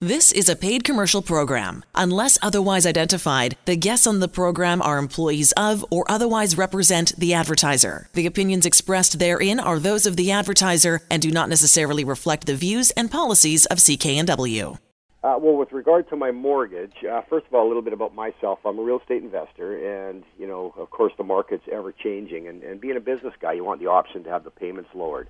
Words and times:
This 0.00 0.30
is 0.30 0.48
a 0.48 0.54
paid 0.54 0.84
commercial 0.84 1.22
program. 1.22 1.84
Unless 1.92 2.38
otherwise 2.40 2.86
identified, 2.86 3.56
the 3.64 3.74
guests 3.74 4.06
on 4.06 4.20
the 4.20 4.28
program 4.28 4.80
are 4.80 4.96
employees 4.96 5.50
of 5.56 5.84
or 5.90 6.08
otherwise 6.08 6.56
represent 6.56 7.16
the 7.18 7.34
advertiser. 7.34 8.08
The 8.12 8.24
opinions 8.24 8.64
expressed 8.64 9.18
therein 9.18 9.58
are 9.58 9.80
those 9.80 10.06
of 10.06 10.14
the 10.14 10.30
advertiser 10.30 11.00
and 11.10 11.20
do 11.20 11.32
not 11.32 11.48
necessarily 11.48 12.04
reflect 12.04 12.46
the 12.46 12.54
views 12.54 12.92
and 12.92 13.10
policies 13.10 13.66
of 13.66 13.78
CKNW. 13.78 14.78
Uh, 15.24 15.34
well, 15.40 15.56
with 15.56 15.72
regard 15.72 16.08
to 16.10 16.16
my 16.16 16.30
mortgage, 16.30 17.04
uh, 17.04 17.22
first 17.28 17.48
of 17.48 17.54
all, 17.54 17.66
a 17.66 17.68
little 17.68 17.82
bit 17.82 17.92
about 17.92 18.14
myself. 18.14 18.60
I'm 18.64 18.78
a 18.78 18.82
real 18.82 19.00
estate 19.00 19.24
investor, 19.24 20.06
and 20.06 20.22
you 20.38 20.46
know, 20.46 20.72
of 20.76 20.90
course, 20.90 21.12
the 21.18 21.24
market's 21.24 21.66
ever 21.72 21.90
changing. 21.90 22.46
And, 22.46 22.62
and 22.62 22.80
being 22.80 22.96
a 22.96 23.00
business 23.00 23.34
guy, 23.40 23.54
you 23.54 23.64
want 23.64 23.80
the 23.80 23.88
option 23.88 24.22
to 24.22 24.30
have 24.30 24.44
the 24.44 24.52
payments 24.52 24.90
lowered 24.94 25.28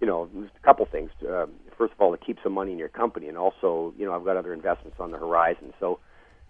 you 0.00 0.06
know, 0.06 0.28
a 0.36 0.60
couple 0.64 0.84
things. 0.86 1.10
Uh, 1.26 1.46
first 1.76 1.92
of 1.92 2.00
all, 2.00 2.16
to 2.16 2.22
keep 2.22 2.38
some 2.42 2.52
money 2.52 2.72
in 2.72 2.78
your 2.78 2.88
company, 2.88 3.28
and 3.28 3.38
also, 3.38 3.94
you 3.98 4.04
know, 4.04 4.14
I've 4.14 4.24
got 4.24 4.36
other 4.36 4.52
investments 4.52 4.98
on 5.00 5.10
the 5.10 5.18
horizon. 5.18 5.72
So, 5.80 6.00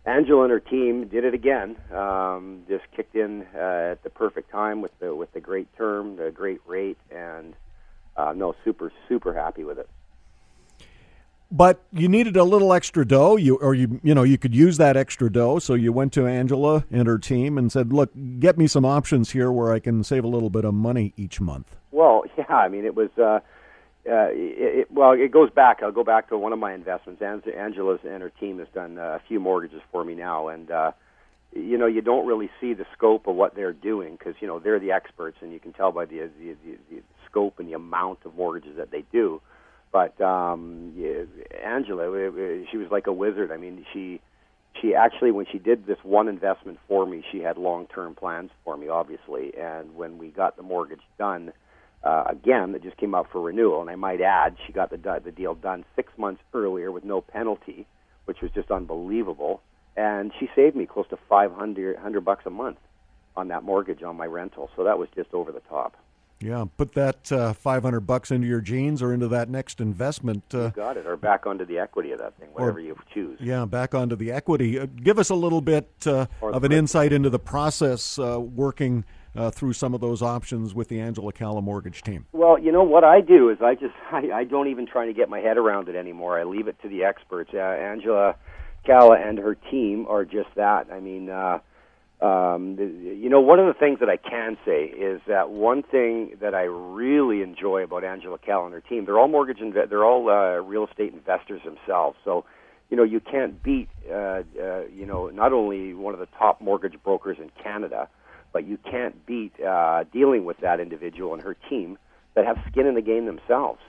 Angela 0.05 0.43
and 0.43 0.51
her 0.51 0.61
team 0.61 1.09
did 1.09 1.25
it 1.25 1.35
again. 1.35 1.77
Um, 1.93 2.63
just 2.69 2.85
kicked 2.95 3.17
in 3.17 3.47
uh, 3.55 3.93
at 3.93 4.03
the 4.03 4.11
perfect 4.11 4.51
time 4.51 4.81
with 4.81 4.97
the 5.01 5.15
with 5.15 5.33
the 5.33 5.41
great 5.41 5.69
term, 5.77 6.17
the 6.17 6.31
great 6.31 6.61
rate, 6.67 6.99
and 7.11 7.55
uh, 8.17 8.33
no, 8.37 8.55
super 8.65 8.93
super 9.09 9.35
happy 9.35 9.65
with 9.65 9.79
it. 9.79 9.89
But 11.51 11.81
you 11.93 12.09
needed 12.09 12.37
a 12.37 12.43
little 12.43 12.73
extra 12.73 13.07
dough, 13.07 13.37
you 13.37 13.57
or 13.57 13.75
you 13.75 14.01
you 14.03 14.15
know 14.15 14.25
you 14.25 14.39
could 14.39 14.55
use 14.55 14.77
that 14.79 14.97
extra 14.97 15.31
dough. 15.31 15.61
So 15.61 15.75
you 15.75 15.93
went 15.93 16.13
to 16.15 16.27
Angela 16.27 16.85
and 16.91 17.07
her 17.07 17.19
team 17.19 17.57
and 17.57 17.71
said, 17.71 17.93
"Look, 17.93 18.11
get 18.41 18.59
me 18.59 18.67
some 18.67 18.85
options 18.85 19.31
here 19.31 19.53
where 19.53 19.73
I 19.73 19.79
can 19.79 20.03
save 20.03 20.25
a 20.25 20.29
little 20.29 20.51
bit 20.51 20.65
of 20.65 20.75
money 20.75 21.15
each 21.17 21.41
month." 21.41 21.77
Well, 21.97 22.25
yeah, 22.39 22.55
I 22.55 22.69
mean, 22.69 22.85
it 22.85 22.95
was. 22.95 23.11
Uh, 23.19 23.41
uh, 24.09 24.31
it, 24.31 24.79
it, 24.81 24.93
well, 24.93 25.13
it 25.13 25.33
goes 25.33 25.51
back. 25.51 25.79
I'll 25.83 25.91
go 25.91 26.05
back 26.05 26.29
to 26.29 26.39
one 26.39 26.53
of 26.53 26.61
my 26.61 26.73
investments. 26.73 27.21
Angela's 27.23 27.99
and 28.09 28.23
her 28.23 28.31
team 28.31 28.61
has 28.61 28.69
done 28.73 28.99
uh, 28.99 29.19
a 29.19 29.23
few 29.27 29.41
mortgages 29.41 29.81
for 29.91 30.05
me 30.05 30.15
now, 30.15 30.47
and 30.47 30.71
uh, 30.71 30.93
you 31.53 31.77
know, 31.77 31.87
you 31.87 32.03
don't 32.03 32.25
really 32.25 32.49
see 32.61 32.73
the 32.73 32.85
scope 32.97 33.27
of 33.27 33.35
what 33.35 33.57
they're 33.57 33.73
doing 33.73 34.15
because 34.17 34.35
you 34.41 34.47
know 34.47 34.61
they're 34.61 34.79
the 34.79 34.93
experts, 34.93 35.39
and 35.41 35.53
you 35.53 35.59
can 35.59 35.73
tell 35.73 35.91
by 35.91 36.05
the 36.05 36.31
the, 36.39 36.57
the, 36.65 36.79
the 36.89 37.03
scope 37.29 37.59
and 37.59 37.69
the 37.69 37.73
amount 37.73 38.21
of 38.25 38.37
mortgages 38.37 38.77
that 38.77 38.93
they 38.93 39.03
do. 39.11 39.41
But 39.91 40.21
um, 40.21 40.93
yeah, 40.95 41.25
Angela, 41.65 42.05
she 42.71 42.77
was 42.77 42.89
like 42.93 43.09
a 43.09 43.13
wizard. 43.13 43.51
I 43.51 43.57
mean, 43.57 43.85
she 43.93 44.21
she 44.81 44.95
actually 44.95 45.33
when 45.33 45.47
she 45.51 45.59
did 45.59 45.85
this 45.85 45.99
one 46.05 46.29
investment 46.29 46.79
for 46.87 47.07
me, 47.07 47.25
she 47.33 47.41
had 47.41 47.59
long 47.59 47.89
term 47.89 48.15
plans 48.15 48.51
for 48.65 48.77
me, 48.77 48.89
obviously, 48.89 49.53
and 49.61 49.97
when 49.97 50.19
we 50.19 50.29
got 50.29 50.57
the 50.57 50.63
mortgage 50.63 51.03
done 51.19 51.53
uh, 52.07 52.25
again 52.37 52.73
that 52.73 52.83
just 52.83 52.97
came 52.97 53.15
out 53.15 53.27
for 53.33 53.41
renewal. 53.41 53.81
And 53.83 53.91
I 53.91 53.97
might 53.97 54.21
add, 54.21 54.57
she 54.65 54.73
got 54.73 54.89
the 54.91 55.21
the 55.29 55.33
deal 55.33 55.55
done 55.55 55.85
six 55.97 56.13
months 56.17 56.43
earlier 56.55 56.89
with 56.93 57.05
no 57.05 57.21
penalty, 57.21 57.87
which 58.27 58.41
was 58.43 58.51
just 58.53 58.71
unbelievable. 58.71 59.61
And 59.97 60.33
she 60.39 60.49
saved 60.55 60.77
me 60.77 60.87
close 60.87 61.09
to 61.09 61.19
five 61.29 61.53
hundred 61.53 61.97
hundred 61.97 62.25
bucks 62.25 62.45
a 62.47 62.51
month 62.51 62.79
on 63.37 63.49
that 63.49 63.63
mortgage 63.63 64.03
on 64.03 64.17
my 64.17 64.27
rental. 64.27 64.71
So 64.77 64.85
that 64.85 64.99
was 64.99 65.09
just 65.15 65.35
over 65.35 65.53
the 65.53 65.65
top. 65.69 65.97
Yeah, 66.39 66.67
put 66.77 66.93
that 66.93 67.33
uh, 67.33 67.55
five 67.55 67.83
hundred 67.83 68.01
bucks 68.01 68.31
into 68.31 68.47
your 68.47 68.61
jeans 68.61 69.03
or 69.03 69.15
into 69.15 69.29
that 69.29 69.49
next 69.49 69.81
investment. 69.81 70.45
Uh, 70.53 70.65
you 70.65 70.71
got 70.71 70.99
it, 70.99 71.07
or 71.07 71.17
back 71.17 71.47
onto 71.47 71.65
the 71.65 71.79
equity 71.79 72.13
of 72.13 72.19
that 72.19 72.35
thing, 72.39 72.51
whatever 72.53 72.77
or, 72.77 72.81
you 72.81 72.97
choose. 73.15 73.39
Yeah, 73.41 73.65
back 73.65 73.95
onto 73.95 74.17
the 74.17 74.33
equity. 74.33 74.79
Uh, 74.79 74.87
give 75.03 75.19
us 75.19 75.31
a 75.31 75.35
little 75.35 75.63
bit 75.63 75.89
uh, 76.07 76.27
of 76.43 76.63
an 76.65 76.73
insight 76.73 77.15
into 77.15 77.31
the 77.31 77.39
process 77.39 78.19
uh, 78.19 78.39
working 78.39 79.07
uh, 79.37 79.51
through 79.51 79.73
some 79.73 79.95
of 79.95 80.01
those 80.01 80.23
options 80.23 80.75
with 80.75 80.89
the 80.89 81.01
Angela 81.01 81.33
Calla 81.33 81.63
mortgage 81.63 82.03
team? 82.03 82.27
Well, 82.33 82.59
you 82.59 82.73
know 82.73 82.83
what 82.83 83.05
I 83.05 83.21
do 83.21 83.51
is 83.51 83.59
I 83.61 83.75
just 83.75 83.95
I, 84.13 84.31
I 84.33 84.45
don't 84.45 84.69
even 84.69 84.87
try 84.87 85.07
to 85.07 85.13
get 85.13 85.29
my 85.29 85.41
head 85.41 85.57
around 85.57 85.89
it 85.89 85.97
anymore. 85.97 86.39
I 86.39 86.45
leave 86.45 86.69
it 86.69 86.81
to 86.83 86.89
the 86.89 87.05
experts. 87.05 87.51
Uh, 87.55 87.59
Angela 87.59 88.37
Calla 88.85 89.19
and 89.19 89.39
her 89.39 89.55
team 89.55 90.07
are 90.09 90.25
just 90.25 90.49
that. 90.57 90.89
I 90.93 91.01
mean, 91.01 91.29
uh, 91.29 91.59
um, 92.21 92.77
you 92.79 93.29
know, 93.29 93.41
one 93.41 93.59
of 93.59 93.67
the 93.67 93.75
things 93.75 94.01
that 94.01 94.09
I 94.09 94.17
can 94.17 94.57
say 94.65 94.85
is 94.85 95.21
that 95.27 95.51
one 95.51 95.83
thing 95.83 96.37
that 96.41 96.55
I 96.55 96.63
really 96.63 97.43
enjoy 97.43 97.85
about 97.85 98.05
Angela 98.05 98.39
Calla 98.39 98.67
and 98.67 98.75
her 98.75 98.81
team, 98.81 99.05
they're 99.05 99.19
all 99.19 99.29
mortgage 99.29 99.59
inve- 99.59 99.91
they're 99.91 100.05
all 100.05 100.31
uh, 100.31 100.63
real 100.63 100.87
estate 100.87 101.13
investors 101.13 101.61
themselves. 101.63 102.17
So, 102.25 102.47
you 102.89 102.97
know, 102.97 103.03
you 103.03 103.21
can't 103.21 103.63
beat, 103.63 103.91
uh, 104.11 104.15
uh, 104.59 104.83
you 104.95 105.05
know, 105.05 105.29
not 105.29 105.53
only 105.53 105.93
one 105.93 106.15
of 106.15 106.21
the 106.21 106.29
top 106.39 106.63
mortgage 106.63 106.95
brokers 107.05 107.37
in 107.39 107.51
Canada, 107.63 108.09
but 108.57 108.67
you 108.67 108.79
can't 108.91 109.27
beat 109.27 109.53
uh, 109.61 110.05
dealing 110.15 110.47
with 110.47 110.57
that 110.63 110.81
individual 110.81 111.35
and 111.35 111.43
her 111.43 111.55
team 111.69 111.99
that 112.35 112.47
have 112.47 112.57
skin 112.71 112.87
in 112.87 112.95
the 112.95 113.03
game 113.03 113.27
themselves. 113.27 113.81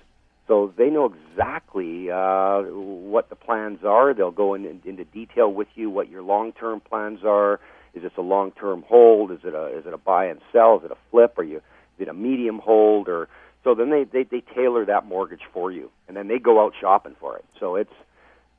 So 0.45 0.73
they 0.77 0.89
know 0.89 1.05
exactly 1.05 2.11
uh, 2.11 2.63
what 2.63 3.29
the 3.29 3.37
plans 3.37 3.85
are. 3.85 4.13
They'll 4.13 4.29
go 4.29 4.55
in, 4.55 4.65
in, 4.65 4.81
into 4.83 5.05
detail 5.05 5.53
with 5.53 5.69
you 5.75 5.89
what 5.89 6.09
your 6.09 6.21
long-term 6.21 6.81
plans 6.81 7.19
are. 7.23 7.61
Is 7.93 8.03
this 8.03 8.11
a 8.17 8.21
long-term 8.21 8.83
hold? 8.89 9.31
Is 9.31 9.39
it 9.45 9.53
a 9.53 9.67
is 9.67 9.85
it 9.85 9.93
a 9.93 9.97
buy 9.97 10.25
and 10.25 10.41
sell? 10.51 10.79
Is 10.79 10.83
it 10.83 10.91
a 10.91 10.97
flip? 11.11 11.39
Are 11.39 11.45
you 11.45 11.59
is 11.59 11.99
it 11.99 12.09
a 12.09 12.13
medium 12.13 12.59
hold? 12.59 13.07
Or 13.07 13.29
so 13.63 13.73
then 13.73 13.89
they, 13.89 14.03
they 14.03 14.23
they 14.23 14.43
tailor 14.53 14.85
that 14.85 15.05
mortgage 15.05 15.43
for 15.53 15.71
you, 15.71 15.89
and 16.09 16.17
then 16.17 16.27
they 16.27 16.39
go 16.39 16.61
out 16.61 16.73
shopping 16.77 17.15
for 17.21 17.37
it. 17.37 17.45
So 17.57 17.77
it's 17.77 17.93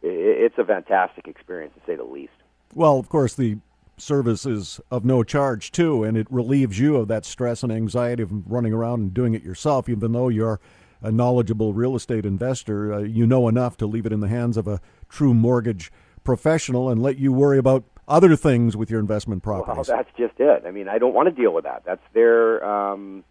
it's 0.03 0.57
a 0.57 0.65
fantastic 0.65 1.29
experience 1.29 1.75
to 1.75 1.81
say 1.87 1.97
the 1.97 2.05
least. 2.05 2.33
Well, 2.75 2.99
of 2.99 3.11
course, 3.11 3.35
the 3.35 3.59
service 4.01 4.47
is 4.47 4.81
of 4.91 5.05
no 5.05 5.23
charge 5.23 5.71
too, 5.71 6.05
and 6.05 6.17
it 6.17 6.27
relieves 6.31 6.79
you 6.79 6.97
of 6.97 7.09
that 7.09 7.25
stress 7.25 7.63
and 7.63 7.73
anxiety 7.73 8.23
of 8.23 8.51
running 8.51 8.73
around 8.73 9.01
and 9.01 9.15
doing 9.15 9.35
it 9.35 9.43
yourself. 9.43 9.89
Even 9.89 10.13
though 10.13 10.29
you're 10.29 10.61
a 11.03 11.13
knowledgeable 11.13 11.73
real 11.73 11.95
estate 11.95 12.27
investor, 12.27 12.93
uh, 12.93 12.99
you 12.99 13.27
know 13.27 13.49
enough 13.49 13.77
to 13.79 13.87
leave 13.87 14.07
it 14.07 14.13
in 14.13 14.21
the 14.21 14.29
hands 14.29 14.57
of 14.57 14.67
a 14.67 14.81
true 15.09 15.35
mortgage 15.35 15.93
professional 16.25 16.91
and 16.91 17.03
let 17.03 17.19
you 17.19 17.33
worry 17.33 17.59
about 17.59 17.85
other 18.07 18.37
things 18.37 18.77
with 18.77 18.91
your 18.91 19.01
investment 19.01 19.43
properties. 19.43 19.89
Well, 19.89 19.97
that's 20.05 20.17
just 20.17 20.41
it. 20.41 20.65
I 20.67 20.71
mean, 20.71 20.89
I 20.89 20.99
don't 20.99 21.15
want 21.15 21.29
to 21.29 21.35
deal 21.35 21.53
with 21.53 21.65
that. 21.65 21.83
That's 21.85 22.03
their, 22.15 22.65
um, 22.65 23.25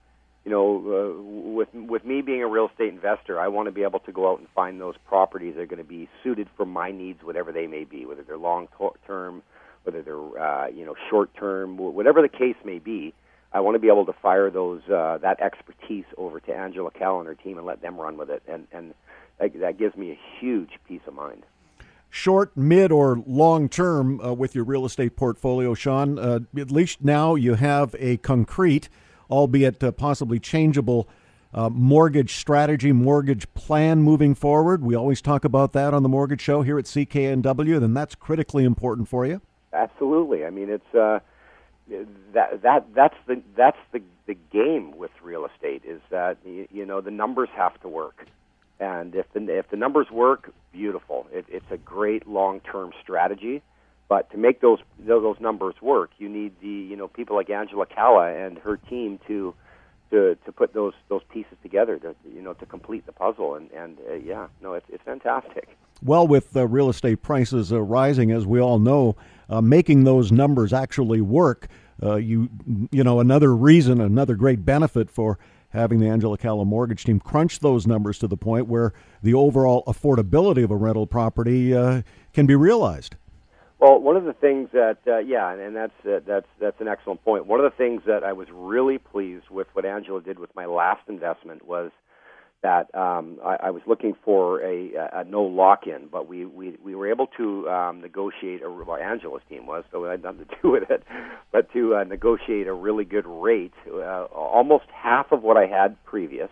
you 0.46 0.52
know, 0.52 0.78
uh, 0.78 1.22
with 1.52 1.74
with 1.74 2.06
me 2.06 2.22
being 2.22 2.42
a 2.42 2.48
real 2.48 2.70
estate 2.70 2.94
investor, 2.94 3.40
I 3.40 3.50
want 3.50 3.68
to 3.68 3.72
be 3.72 3.84
able 3.84 4.00
to 4.00 4.12
go 4.12 4.32
out 4.32 4.40
and 4.40 4.48
find 4.56 4.80
those 4.80 4.96
properties 5.06 5.56
that 5.56 5.62
are 5.62 5.66
going 5.66 5.84
to 5.84 5.84
be 5.84 6.08
suited 6.24 6.48
for 6.56 6.66
my 6.66 6.92
needs, 6.92 7.24
whatever 7.24 7.52
they 7.52 7.68
may 7.68 7.84
be, 7.84 8.06
whether 8.06 8.24
they're 8.24 8.38
long 8.38 8.68
term 9.06 9.44
whether 9.88 10.02
they're 10.02 10.40
uh, 10.40 10.68
you 10.68 10.86
know 10.86 10.96
short 11.10 11.34
term, 11.36 11.78
whatever 11.78 12.22
the 12.22 12.30
case 12.30 12.58
may 12.64 12.78
be. 12.78 13.14
I 13.54 13.62
want 13.62 13.76
to 13.76 13.80
be 13.80 13.88
able 13.88 14.06
to 14.06 14.14
fire 14.14 14.52
those 14.52 14.82
uh, 14.90 15.18
that 15.22 15.40
expertise 15.40 16.04
over 16.18 16.42
to 16.42 16.54
Angela 16.54 16.92
Calla 16.92 17.20
and 17.20 17.28
her 17.28 17.36
team 17.36 17.58
and 17.58 17.66
let 17.66 17.82
them 17.82 17.98
run 17.98 18.18
with 18.18 18.30
it, 18.30 18.44
and 18.48 18.68
and 18.74 18.94
that, 19.40 19.78
gives 19.78 19.96
me 19.96 20.12
a 20.12 20.20
huge 20.40 20.72
peace 20.88 21.02
of 21.08 21.14
mind. 21.14 21.44
Short, 22.10 22.56
mid, 22.58 22.92
or 22.92 23.24
long 23.26 23.70
term 23.70 24.20
uh, 24.20 24.34
with 24.34 24.54
your 24.54 24.66
real 24.66 24.86
estate 24.86 25.16
portfolio, 25.16 25.74
Shawn. 25.74 26.20
Uh, 26.20 26.40
at 26.58 26.70
least 26.70 27.04
now 27.04 27.36
you 27.36 27.54
have 27.54 27.96
a 27.98 28.18
concrete, 28.18 28.90
albeit 29.32 29.82
uh, 29.84 29.92
possibly 29.94 30.40
changeable. 30.40 31.08
Uh, 31.54 31.70
mortgage 31.70 32.36
strategy, 32.36 32.92
mortgage 32.92 33.52
plan 33.54 34.02
moving 34.02 34.36
forward. 34.36 34.84
We 34.84 34.96
always 34.96 35.22
talk 35.22 35.46
about 35.46 35.72
that 35.74 35.94
on 35.94 36.04
the 36.04 36.10
Mortgage 36.10 36.42
Show 36.42 36.62
here 36.62 36.78
at 36.78 36.86
CKNW, 36.86 37.82
and 37.82 37.96
that's 37.96 38.16
critically 38.16 38.66
important 38.66 39.08
for 39.08 39.26
you. 39.26 39.42
Absolutely. 39.74 40.46
I 40.46 40.50
mean, 40.50 40.70
it's 40.70 40.96
uh, 40.96 41.20
that 42.34 42.62
that 42.62 42.86
that's 42.94 43.18
the 43.28 43.42
that's 43.56 43.78
the 43.92 44.02
the 44.26 44.36
game 44.52 44.98
with 44.98 45.12
real 45.22 45.46
estate 45.46 45.84
is 45.86 46.02
that 46.10 46.38
you, 46.46 46.68
you 46.72 46.86
know 46.86 47.02
the 47.02 47.12
numbers 47.12 47.50
have 47.56 47.80
to 47.82 47.88
work, 47.88 48.28
and 48.80 49.16
if 49.16 49.32
the 49.34 49.58
if 49.58 49.70
the 49.70 49.78
numbers 49.78 50.10
work, 50.12 50.52
beautiful. 50.72 51.28
It, 51.32 51.46
it's 51.50 51.70
a 51.72 51.78
great 51.78 52.28
long 52.28 52.60
term 52.62 52.92
strategy. 53.02 53.62
But 54.10 54.32
to 54.32 54.38
make 54.38 54.62
those 54.62 54.80
those 55.00 55.38
numbers 55.40 55.76
work, 55.82 56.12
you 56.18 56.30
need 56.30 56.54
the 56.62 56.68
you 56.68 56.96
know 56.96 57.08
people 57.08 57.36
like 57.36 57.50
Angela 57.50 57.86
Calla 57.86 58.34
and 58.34 58.58
her 58.60 58.78
team 58.78 59.20
to 59.28 59.54
to 60.12 60.38
to 60.46 60.52
put 60.52 60.74
those 60.74 60.94
those 61.10 61.24
pieces 61.30 61.58
together 61.62 61.98
to 62.00 62.16
you 62.34 62.42
know 62.42 62.54
to 62.54 62.66
complete 62.66 63.06
the 63.06 63.12
puzzle. 63.12 63.56
And 63.56 63.70
and 63.72 63.98
uh, 64.10 64.14
yeah, 64.14 64.48
no, 64.62 64.74
it's 64.74 64.86
it's 64.90 65.04
fantastic. 65.04 65.78
Well, 66.04 66.28
with 66.28 66.56
uh, 66.56 66.68
real 66.68 66.90
estate 66.90 67.22
prices 67.22 67.74
uh, 67.74 67.82
rising, 67.82 68.32
as 68.32 68.46
we 68.46 68.62
all 68.62 68.80
know, 68.80 69.18
uh, 69.50 69.62
making 69.62 70.04
those 70.04 70.32
numbers 70.32 70.74
actually 70.74 71.22
work, 71.22 71.68
uh, 72.04 72.16
you 72.16 72.50
you 72.92 73.04
know 73.04 73.20
another 73.20 73.56
reason, 73.56 74.02
another 74.02 74.36
great 74.36 74.64
benefit 74.66 75.10
for 75.10 75.40
having 75.70 76.00
the 76.00 76.08
Angela 76.08 76.38
Calla 76.38 76.66
mortgage 76.66 77.04
team 77.04 77.20
crunch 77.20 77.60
those 77.60 77.86
numbers 77.86 78.20
to 78.20 78.28
the 78.28 78.38
point 78.38 78.68
where 78.68 78.94
the 79.22 79.34
overall 79.34 79.84
affordability 79.86 80.64
of 80.64 80.72
a 80.72 80.76
rental 80.76 81.06
property 81.06 81.76
uh, 81.76 82.02
can 82.34 82.46
be 82.46 82.56
realized. 82.56 83.16
Well, 83.80 84.00
one 84.00 84.18
of 84.18 84.24
the 84.24 84.34
things 84.34 84.70
that 84.74 84.98
uh, 85.06 85.20
yeah, 85.20 85.52
and 85.52 85.76
that's 85.76 85.94
that's 86.04 86.48
that's 86.60 86.82
an 86.82 86.88
excellent 86.88 87.24
point. 87.24 87.46
One 87.46 87.60
of 87.60 87.72
the 87.72 87.78
things 87.78 88.02
that 88.08 88.24
I 88.24 88.34
was 88.34 88.48
really 88.52 88.98
pleased 88.98 89.50
with 89.50 89.68
what 89.74 89.86
Angela 89.86 90.22
did 90.22 90.40
with 90.40 90.56
my 90.56 90.66
last 90.66 91.08
investment 91.08 91.66
was 91.66 91.92
that 92.64 92.94
um, 92.96 93.38
I, 93.44 93.58
I 93.64 93.70
was 93.72 93.82
looking 93.86 94.14
for 94.26 94.62
a, 94.62 94.92
a 95.14 95.24
no 95.24 95.44
lock-in, 95.44 96.08
but 96.12 96.28
we, 96.28 96.46
we, 96.46 96.76
we 96.84 96.96
were 96.96 97.10
able 97.10 97.28
to 97.38 97.70
um, 97.70 98.02
negotiate. 98.02 98.64
A, 98.64 98.70
well, 98.70 98.98
Angela's 98.98 99.44
team 99.50 99.68
was, 99.68 99.84
so 99.92 100.06
I 100.06 100.12
had 100.12 100.24
nothing 100.24 100.46
to 100.46 100.56
do 100.62 100.72
with 100.72 100.90
it, 100.90 101.04
but 101.52 101.72
to 101.74 101.96
uh, 101.96 102.04
negotiate 102.04 102.68
a 102.68 102.74
really 102.74 103.06
good 103.06 103.28
rate, 103.28 103.74
uh, 103.92 104.24
almost 104.34 104.86
half 104.94 105.32
of 105.32 105.44
what 105.44 105.58
I 105.58 105.68
had 105.68 106.04
previous, 106.04 106.50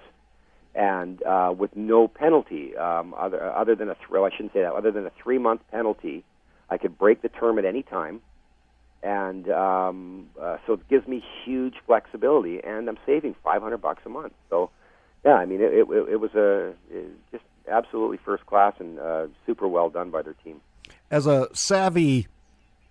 and 0.75 1.23
uh, 1.23 1.53
with 1.57 1.75
no 1.75 2.07
penalty, 2.07 2.75
um, 2.77 3.13
other 3.17 3.51
other 3.51 3.75
than 3.75 3.89
a 3.89 3.95
th- 3.95 4.09
well, 4.11 4.25
I 4.25 4.29
shouldn't 4.29 4.53
say 4.53 4.61
that. 4.61 4.73
Other 4.73 4.91
than 4.91 5.05
a 5.05 5.11
three 5.23 5.37
month 5.37 5.61
penalty, 5.71 6.23
I 6.69 6.77
could 6.77 6.97
break 6.97 7.21
the 7.21 7.29
term 7.29 7.57
at 7.57 7.65
any 7.65 7.81
time, 7.81 8.21
and 9.05 9.49
um, 9.49 10.29
uh, 10.41 10.57
so 10.65 10.73
it 10.73 10.87
gives 10.89 11.07
me 11.07 11.23
huge 11.45 11.75
flexibility, 11.85 12.59
and 12.63 12.89
I'm 12.89 12.97
saving 13.05 13.35
500 13.43 13.77
bucks 13.77 14.01
a 14.05 14.09
month. 14.09 14.33
So, 14.49 14.71
yeah, 15.25 15.33
I 15.33 15.45
mean, 15.45 15.59
it, 15.59 15.73
it, 15.73 15.87
it 15.89 16.19
was 16.19 16.33
a 16.35 16.73
it 16.91 17.09
just 17.31 17.43
absolutely 17.69 18.17
first 18.23 18.45
class 18.45 18.73
and 18.79 18.99
uh, 18.99 19.27
super 19.45 19.67
well 19.67 19.89
done 19.89 20.11
by 20.11 20.21
their 20.21 20.35
team. 20.43 20.61
As 21.09 21.25
a 21.25 21.47
savvy 21.53 22.27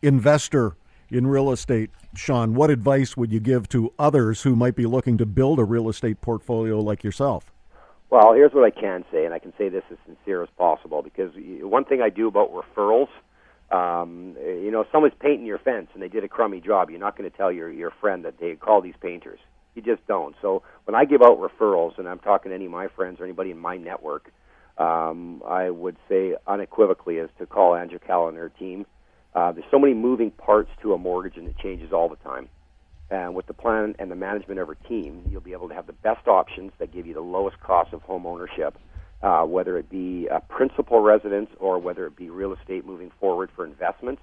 investor 0.02 0.74
in 1.10 1.28
real 1.28 1.52
estate, 1.52 1.90
Shawn, 2.16 2.54
what 2.54 2.70
advice 2.70 3.16
would 3.16 3.32
you 3.32 3.38
give 3.38 3.68
to 3.70 3.92
others 3.98 4.42
who 4.42 4.56
might 4.56 4.74
be 4.74 4.84
looking 4.84 5.16
to 5.18 5.26
build 5.26 5.60
a 5.60 5.64
real 5.64 5.88
estate 5.88 6.20
portfolio 6.20 6.80
like 6.80 7.04
yourself? 7.04 7.52
Well, 8.10 8.32
here's 8.32 8.52
what 8.52 8.64
I 8.64 8.70
can 8.70 9.04
say, 9.12 9.24
and 9.24 9.32
I 9.34 9.38
can 9.38 9.52
say 9.56 9.68
this 9.68 9.82
as 9.90 9.98
sincere 10.06 10.42
as 10.42 10.48
possible 10.56 11.02
because 11.02 11.32
one 11.36 11.84
thing 11.84 12.00
I 12.00 12.10
do 12.10 12.28
about 12.28 12.52
referrals, 12.52 13.08
um, 13.70 14.36
you 14.40 14.70
know, 14.70 14.82
if 14.82 14.88
someone's 14.92 15.14
painting 15.20 15.46
your 15.46 15.58
fence 15.58 15.88
and 15.94 16.02
they 16.02 16.08
did 16.08 16.24
a 16.24 16.28
crummy 16.28 16.60
job, 16.60 16.90
you're 16.90 17.00
not 17.00 17.16
going 17.16 17.30
to 17.30 17.36
tell 17.36 17.50
your 17.50 17.70
your 17.70 17.92
friend 18.00 18.24
that 18.24 18.38
they 18.38 18.54
call 18.54 18.80
these 18.80 18.94
painters. 19.00 19.38
You 19.74 19.82
just 19.82 20.06
don't. 20.06 20.36
So 20.40 20.62
when 20.84 20.94
I 20.94 21.04
give 21.04 21.22
out 21.22 21.38
referrals, 21.38 21.98
and 21.98 22.08
I'm 22.08 22.20
talking 22.20 22.50
to 22.50 22.54
any 22.54 22.66
of 22.66 22.70
my 22.70 22.88
friends 22.88 23.20
or 23.20 23.24
anybody 23.24 23.50
in 23.50 23.58
my 23.58 23.76
network, 23.76 24.30
um, 24.78 25.42
I 25.46 25.70
would 25.70 25.96
say 26.08 26.34
unequivocally 26.46 27.16
is 27.16 27.30
to 27.38 27.46
call 27.46 27.74
Andrea 27.74 28.00
Calla 28.00 28.28
and 28.28 28.36
her 28.38 28.48
team. 28.48 28.86
Uh, 29.34 29.52
there's 29.52 29.66
so 29.70 29.78
many 29.78 29.94
moving 29.94 30.30
parts 30.30 30.70
to 30.82 30.94
a 30.94 30.98
mortgage, 30.98 31.36
and 31.36 31.48
it 31.48 31.56
changes 31.58 31.92
all 31.92 32.08
the 32.08 32.16
time. 32.16 32.48
And 33.10 33.34
with 33.34 33.46
the 33.46 33.52
plan 33.52 33.94
and 33.98 34.10
the 34.10 34.16
management 34.16 34.60
of 34.60 34.68
her 34.68 34.76
team, 34.88 35.26
you'll 35.30 35.40
be 35.40 35.52
able 35.52 35.68
to 35.68 35.74
have 35.74 35.86
the 35.86 35.92
best 35.92 36.26
options 36.26 36.72
that 36.78 36.92
give 36.92 37.06
you 37.06 37.14
the 37.14 37.20
lowest 37.20 37.60
cost 37.60 37.92
of 37.92 38.02
home 38.02 38.26
ownership, 38.26 38.76
uh, 39.22 39.42
whether 39.42 39.76
it 39.76 39.90
be 39.90 40.26
a 40.28 40.40
principal 40.40 41.00
residence 41.00 41.50
or 41.60 41.78
whether 41.78 42.06
it 42.06 42.16
be 42.16 42.30
real 42.30 42.52
estate 42.52 42.86
moving 42.86 43.10
forward 43.20 43.50
for 43.54 43.64
investments. 43.64 44.22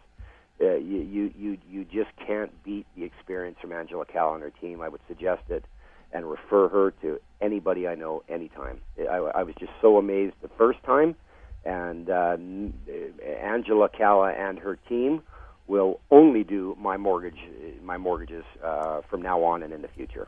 Uh, 0.61 0.75
you, 0.75 0.99
you, 0.99 1.31
you, 1.35 1.57
you 1.67 1.85
just 1.85 2.11
can't 2.25 2.63
beat 2.63 2.85
the 2.95 3.03
experience 3.03 3.57
from 3.59 3.71
Angela 3.71 4.05
Calla 4.05 4.35
and 4.35 4.43
her 4.43 4.51
team. 4.51 4.81
I 4.81 4.89
would 4.89 5.01
suggest 5.07 5.43
it 5.49 5.65
and 6.13 6.29
refer 6.29 6.69
her 6.69 6.91
to 7.01 7.19
anybody 7.41 7.87
I 7.87 7.95
know 7.95 8.21
anytime. 8.29 8.79
I, 8.99 9.15
I 9.15 9.43
was 9.43 9.55
just 9.59 9.71
so 9.81 9.97
amazed 9.97 10.35
the 10.41 10.49
first 10.57 10.83
time, 10.83 11.15
and 11.65 12.09
uh, 12.09 12.37
Angela 13.41 13.89
Calla 13.89 14.31
and 14.33 14.59
her 14.59 14.75
team 14.75 15.23
will 15.67 15.99
only 16.11 16.43
do 16.43 16.75
my 16.79 16.97
mortgage, 16.97 17.39
my 17.81 17.97
mortgages 17.97 18.43
uh, 18.63 19.01
from 19.09 19.21
now 19.21 19.43
on 19.43 19.63
and 19.63 19.73
in 19.73 19.81
the 19.81 19.87
future. 19.87 20.27